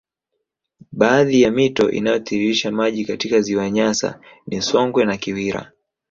[0.91, 5.71] Baadhi ya mito inayotiririsha maji katika ziwa Nyasa ni Songwe na Kiwira